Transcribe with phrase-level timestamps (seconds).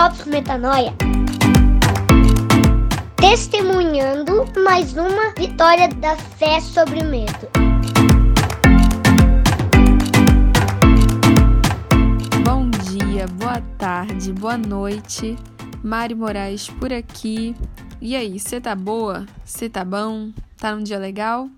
[0.00, 0.94] Drops Metanoia.
[3.16, 7.46] Testemunhando mais uma vitória da fé sobre o medo.
[12.42, 15.36] Bom dia, boa tarde, boa noite.
[15.84, 17.54] Mari Moraes por aqui.
[18.00, 19.26] E aí, você tá boa?
[19.44, 20.30] Você tá bom?
[20.56, 21.50] Tá num dia legal?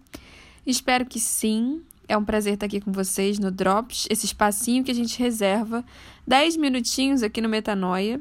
[0.67, 1.81] Espero que sim.
[2.13, 5.83] É um prazer estar aqui com vocês no Drops, esse espacinho que a gente reserva
[6.27, 8.21] 10 minutinhos aqui no Metanoia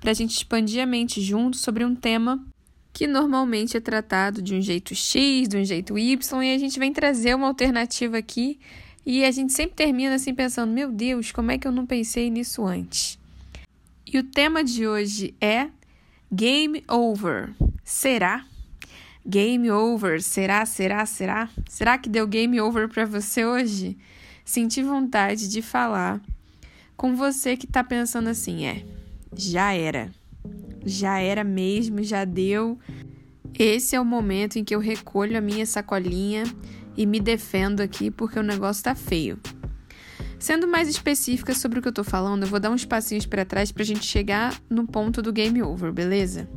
[0.00, 2.44] para a gente expandir a mente junto sobre um tema
[2.92, 6.80] que normalmente é tratado de um jeito X, de um jeito Y, e a gente
[6.80, 8.58] vem trazer uma alternativa aqui
[9.06, 12.30] e a gente sempre termina assim pensando: meu Deus, como é que eu não pensei
[12.30, 13.20] nisso antes?
[14.04, 15.68] E o tema de hoje é
[16.32, 17.54] Game Over.
[17.84, 18.44] Será?
[19.28, 20.22] Game over.
[20.22, 21.50] Será, será, será?
[21.68, 23.98] Será que deu game over para você hoje?
[24.42, 26.18] Senti vontade de falar
[26.96, 28.82] com você que tá pensando assim, é,
[29.36, 30.10] já era.
[30.82, 32.78] Já era mesmo, já deu.
[33.58, 36.44] Esse é o momento em que eu recolho a minha sacolinha
[36.96, 39.38] e me defendo aqui porque o negócio tá feio.
[40.38, 43.44] Sendo mais específica sobre o que eu tô falando, eu vou dar uns passinhos para
[43.44, 46.48] trás pra gente chegar no ponto do game over, beleza?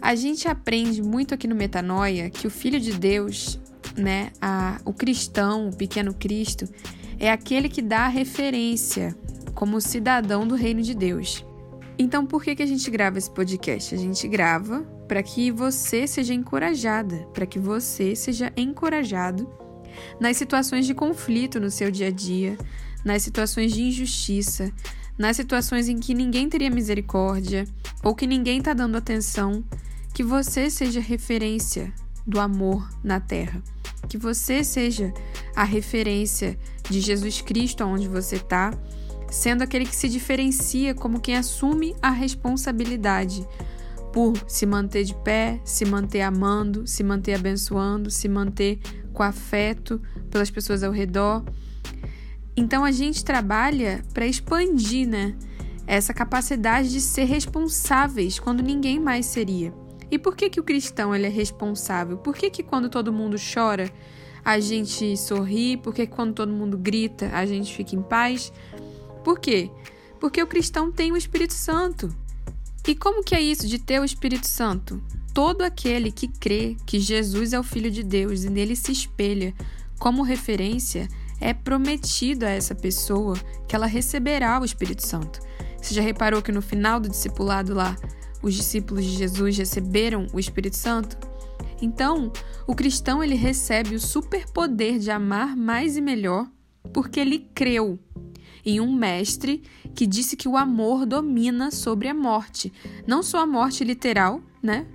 [0.00, 3.60] A gente aprende muito aqui no Metanoia que o Filho de Deus,
[3.96, 6.68] né, a, o cristão, o pequeno Cristo,
[7.18, 9.16] é aquele que dá a referência
[9.54, 11.44] como cidadão do reino de Deus.
[11.98, 13.92] Então, por que, que a gente grava esse podcast?
[13.92, 19.48] A gente grava para que você seja encorajada, para que você seja encorajado
[20.20, 22.56] nas situações de conflito no seu dia a dia,
[23.04, 24.72] nas situações de injustiça,
[25.18, 27.66] nas situações em que ninguém teria misericórdia
[28.02, 29.64] ou que ninguém está dando atenção
[30.14, 31.92] que você seja referência
[32.26, 33.62] do amor na terra.
[34.08, 35.12] Que você seja
[35.54, 36.58] a referência
[36.88, 38.72] de Jesus Cristo aonde você está,
[39.30, 43.46] sendo aquele que se diferencia como quem assume a responsabilidade
[44.12, 48.78] por se manter de pé, se manter amando, se manter abençoando, se manter
[49.12, 51.44] com afeto pelas pessoas ao redor.
[52.58, 55.36] Então a gente trabalha para expandir, né,
[55.86, 59.72] essa capacidade de ser responsáveis quando ninguém mais seria.
[60.10, 62.18] E por que, que o cristão ele é responsável?
[62.18, 63.88] Por que, que quando todo mundo chora,
[64.44, 65.76] a gente sorri?
[65.76, 68.52] Por que, quando todo mundo grita, a gente fica em paz?
[69.22, 69.70] Por quê?
[70.18, 72.12] Porque o cristão tem o Espírito Santo.
[72.88, 75.00] E como que é isso de ter o Espírito Santo?
[75.32, 79.54] Todo aquele que crê que Jesus é o Filho de Deus e nele se espelha
[79.96, 81.08] como referência
[81.40, 83.34] é prometido a essa pessoa
[83.66, 85.40] que ela receberá o Espírito Santo.
[85.80, 87.96] Você já reparou que no final do discipulado lá,
[88.42, 91.16] os discípulos de Jesus receberam o Espírito Santo?
[91.80, 92.32] Então,
[92.66, 96.48] o cristão ele recebe o superpoder de amar mais e melhor
[96.92, 97.98] porque ele creu
[98.64, 99.62] em um mestre
[99.94, 102.72] que disse que o amor domina sobre a morte,
[103.06, 104.86] não só a morte literal, né?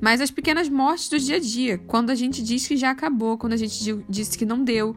[0.00, 3.38] Mas as pequenas mortes do dia a dia, quando a gente diz que já acabou,
[3.38, 4.94] quando a gente disse que não deu,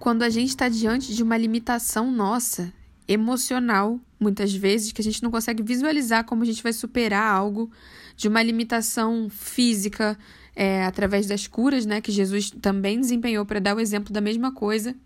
[0.00, 2.72] quando a gente está diante de uma limitação nossa,
[3.06, 7.70] emocional, muitas vezes, que a gente não consegue visualizar como a gente vai superar algo
[8.16, 10.18] de uma limitação física
[10.56, 14.50] é, através das curas, né, que Jesus também desempenhou para dar o exemplo da mesma
[14.50, 14.96] coisa.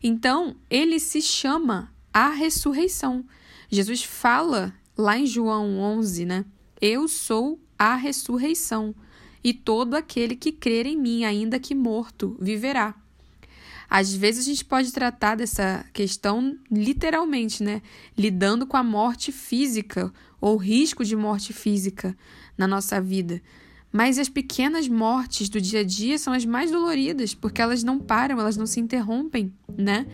[0.00, 3.24] Então, ele se chama a ressurreição.
[3.68, 6.44] Jesus fala lá em João 11, né?
[6.80, 8.94] Eu sou a ressurreição,
[9.42, 12.94] e todo aquele que crer em mim, ainda que morto, viverá.
[13.90, 17.82] Às vezes a gente pode tratar dessa questão literalmente, né?
[18.16, 22.16] Lidando com a morte física ou risco de morte física
[22.56, 23.42] na nossa vida.
[23.92, 27.98] Mas as pequenas mortes do dia a dia são as mais doloridas, porque elas não
[27.98, 30.06] param, elas não se interrompem, né?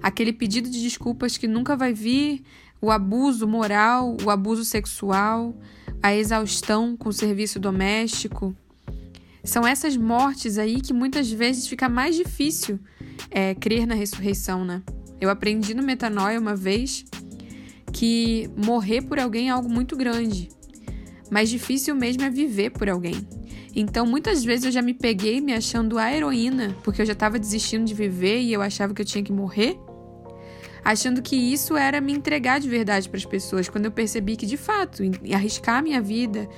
[0.00, 2.44] Aquele pedido de desculpas que nunca vai vir,
[2.80, 5.56] o abuso moral, o abuso sexual,
[6.00, 8.54] a exaustão com o serviço doméstico.
[9.44, 12.80] São essas mortes aí que muitas vezes fica mais difícil
[13.30, 14.82] é, crer na ressurreição, né?
[15.20, 17.04] Eu aprendi no Metanoia uma vez
[17.92, 20.48] que morrer por alguém é algo muito grande,
[21.30, 23.26] mas difícil mesmo é viver por alguém.
[23.76, 27.38] Então, muitas vezes eu já me peguei me achando a heroína, porque eu já estava
[27.38, 29.76] desistindo de viver e eu achava que eu tinha que morrer,
[30.84, 34.46] achando que isso era me entregar de verdade para as pessoas, quando eu percebi que,
[34.46, 35.02] de fato,
[35.32, 36.48] arriscar minha vida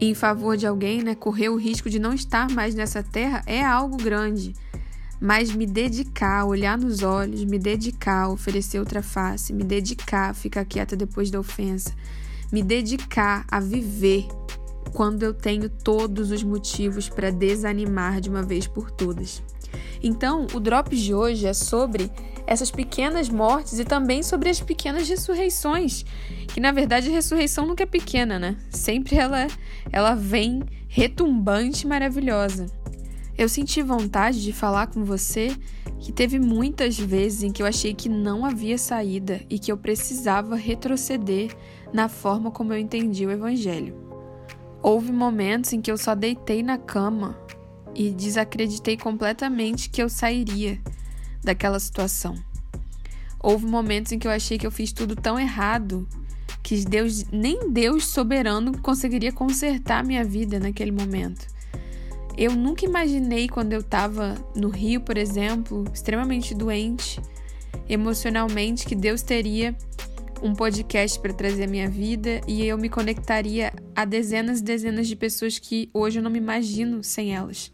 [0.00, 3.64] em favor de alguém, né, correr o risco de não estar mais nessa terra é
[3.64, 4.54] algo grande
[5.20, 10.96] mas me dedicar, olhar nos olhos, me dedicar, oferecer outra face, me dedicar, ficar quieta
[10.96, 11.94] depois da ofensa,
[12.50, 14.26] me dedicar a viver
[14.94, 19.42] quando eu tenho todos os motivos para desanimar de uma vez por todas.
[20.02, 22.10] Então, o drop de hoje é sobre
[22.46, 26.04] essas pequenas mortes e também sobre as pequenas ressurreições,
[26.48, 28.56] que na verdade a ressurreição nunca é pequena, né?
[28.70, 29.46] Sempre ela
[29.92, 32.66] ela vem retumbante e maravilhosa.
[33.38, 35.56] Eu senti vontade de falar com você
[35.98, 39.76] que teve muitas vezes em que eu achei que não havia saída e que eu
[39.76, 41.54] precisava retroceder
[41.92, 43.94] na forma como eu entendi o evangelho.
[44.82, 47.38] Houve momentos em que eu só deitei na cama
[47.94, 50.80] e desacreditei completamente que eu sairia
[51.42, 52.34] daquela situação.
[53.38, 56.06] Houve momentos em que eu achei que eu fiz tudo tão errado
[56.62, 61.46] que Deus, nem Deus soberano conseguiria consertar minha vida naquele momento.
[62.36, 67.20] Eu nunca imaginei quando eu estava no Rio, por exemplo, extremamente doente
[67.88, 69.76] emocionalmente, que Deus teria
[70.42, 75.06] um podcast para trazer a minha vida e eu me conectaria a dezenas e dezenas
[75.06, 77.70] de pessoas que hoje eu não me imagino sem elas.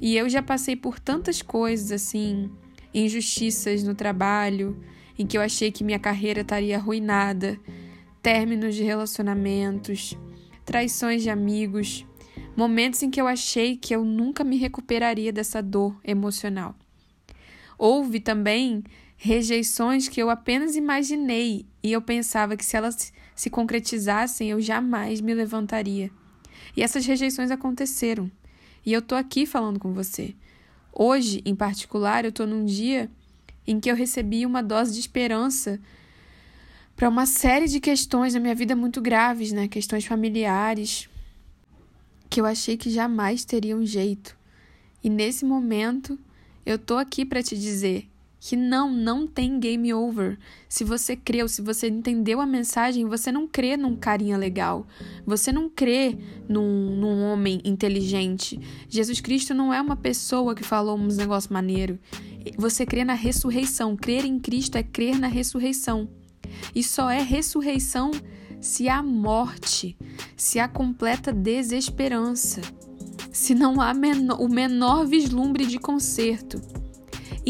[0.00, 2.50] E eu já passei por tantas coisas assim,
[2.92, 4.82] injustiças no trabalho,
[5.16, 7.56] em que eu achei que minha carreira estaria arruinada,
[8.20, 10.18] términos de relacionamentos,
[10.64, 12.04] traições de amigos,
[12.56, 16.74] momentos em que eu achei que eu nunca me recuperaria dessa dor emocional.
[17.78, 18.82] Houve também
[19.16, 25.22] rejeições que eu apenas imaginei e eu pensava que se elas se concretizassem eu jamais
[25.22, 26.10] me levantaria.
[26.76, 28.30] E essas rejeições aconteceram.
[28.84, 30.34] E eu tô aqui falando com você.
[30.92, 33.10] Hoje, em particular, eu tô num dia
[33.66, 35.80] em que eu recebi uma dose de esperança
[36.94, 39.66] para uma série de questões na minha vida muito graves, né?
[39.66, 41.08] Questões familiares
[42.28, 44.36] que eu achei que jamais teria um jeito.
[45.02, 46.18] E nesse momento,
[46.66, 48.06] eu tô aqui para te dizer
[48.40, 50.38] que não, não tem game over.
[50.68, 54.86] Se você creu, se você entendeu a mensagem, você não crê num carinha legal.
[55.26, 56.16] Você não crê
[56.48, 58.60] num, num homem inteligente.
[58.88, 61.98] Jesus Cristo não é uma pessoa que falou uns negócios maneiro.
[62.56, 63.96] Você crê na ressurreição.
[63.96, 66.08] Crer em Cristo é crer na ressurreição.
[66.74, 68.10] E só é ressurreição
[68.60, 69.96] se há morte,
[70.36, 72.60] se há completa desesperança,
[73.32, 76.60] se não há menor, o menor vislumbre de conserto.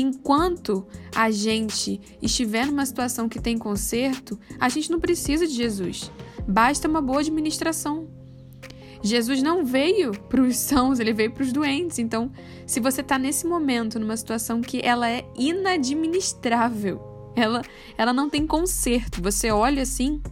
[0.00, 6.08] Enquanto a gente estiver numa situação que tem conserto, a gente não precisa de Jesus.
[6.46, 8.06] Basta uma boa administração.
[9.02, 11.98] Jesus não veio para os sãos, ele veio para os doentes.
[11.98, 12.30] Então,
[12.64, 17.62] se você está nesse momento numa situação que ela é inadministrável, ela,
[17.96, 20.22] ela não tem conserto, você olha assim,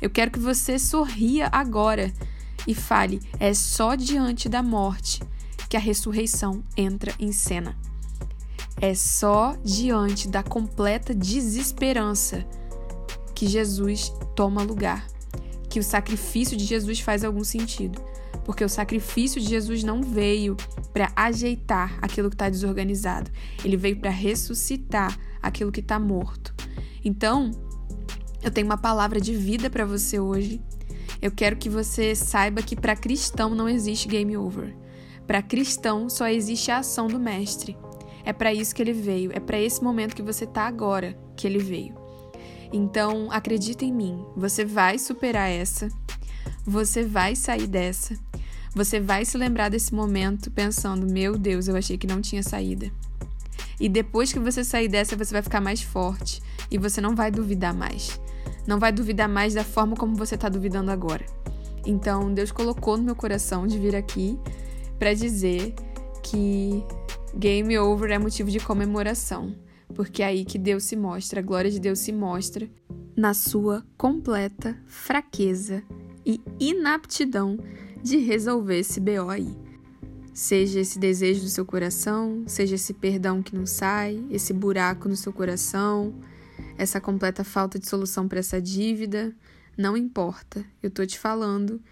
[0.00, 2.12] eu quero que você sorria agora
[2.64, 5.20] e fale: é só diante da morte
[5.68, 7.76] que a ressurreição entra em cena.
[8.80, 12.44] É só diante da completa desesperança
[13.34, 15.06] que Jesus toma lugar,
[15.68, 18.00] que o sacrifício de Jesus faz algum sentido.
[18.44, 20.56] Porque o sacrifício de Jesus não veio
[20.92, 23.30] para ajeitar aquilo que está desorganizado,
[23.64, 26.54] ele veio para ressuscitar aquilo que está morto.
[27.04, 27.50] Então,
[28.42, 30.60] eu tenho uma palavra de vida para você hoje.
[31.20, 34.76] Eu quero que você saiba que para cristão não existe game over.
[35.26, 37.76] Para cristão só existe a ação do mestre.
[38.24, 41.46] É para isso que ele veio, é para esse momento que você tá agora que
[41.46, 41.94] ele veio.
[42.72, 45.88] Então, acredita em mim, você vai superar essa.
[46.66, 48.18] Você vai sair dessa.
[48.74, 52.90] Você vai se lembrar desse momento pensando: "Meu Deus, eu achei que não tinha saída".
[53.78, 57.30] E depois que você sair dessa, você vai ficar mais forte e você não vai
[57.30, 58.20] duvidar mais.
[58.66, 61.24] Não vai duvidar mais da forma como você está duvidando agora.
[61.86, 64.38] Então, Deus colocou no meu coração de vir aqui
[64.98, 65.74] para dizer
[66.22, 66.82] que
[67.36, 69.56] Game over é motivo de comemoração,
[69.92, 72.70] porque é aí que Deus se mostra, a glória de Deus se mostra
[73.16, 75.82] na sua completa fraqueza
[76.24, 77.58] e inaptidão
[78.00, 79.52] de resolver esse BO aí.
[80.32, 85.16] Seja esse desejo do seu coração, seja esse perdão que não sai, esse buraco no
[85.16, 86.14] seu coração,
[86.78, 89.34] essa completa falta de solução para essa dívida,
[89.76, 91.82] não importa, eu tô te falando.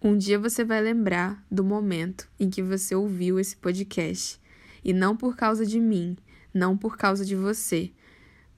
[0.00, 4.39] Um dia você vai lembrar do momento em que você ouviu esse podcast
[4.84, 6.16] e não por causa de mim,
[6.52, 7.92] não por causa de você,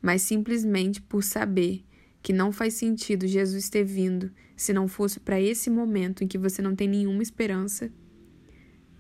[0.01, 1.85] mas simplesmente por saber
[2.23, 6.39] que não faz sentido Jesus ter vindo se não fosse para esse momento em que
[6.39, 7.91] você não tem nenhuma esperança,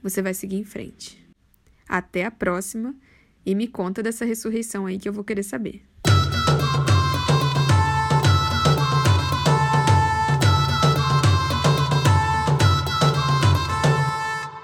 [0.02, 1.24] você vai seguir em frente.
[1.88, 2.94] Até a próxima
[3.46, 5.91] e me conta dessa ressurreição aí que eu vou querer saber.